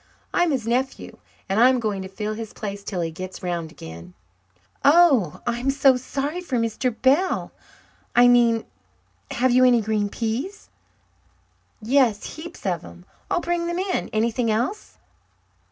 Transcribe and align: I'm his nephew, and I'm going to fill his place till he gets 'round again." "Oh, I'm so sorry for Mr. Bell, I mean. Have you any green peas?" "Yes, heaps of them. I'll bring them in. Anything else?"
I'm 0.33 0.49
his 0.49 0.65
nephew, 0.65 1.19
and 1.47 1.59
I'm 1.59 1.79
going 1.79 2.01
to 2.01 2.07
fill 2.07 2.33
his 2.33 2.53
place 2.53 2.83
till 2.83 3.01
he 3.01 3.11
gets 3.11 3.43
'round 3.43 3.71
again." 3.71 4.15
"Oh, 4.83 5.41
I'm 5.45 5.69
so 5.69 5.95
sorry 5.95 6.41
for 6.41 6.57
Mr. 6.57 6.99
Bell, 7.03 7.51
I 8.15 8.27
mean. 8.27 8.65
Have 9.29 9.51
you 9.51 9.63
any 9.63 9.79
green 9.81 10.09
peas?" 10.09 10.71
"Yes, 11.83 12.35
heaps 12.35 12.65
of 12.65 12.81
them. 12.81 13.05
I'll 13.29 13.41
bring 13.41 13.67
them 13.67 13.77
in. 13.77 14.09
Anything 14.09 14.49
else?" 14.49 14.97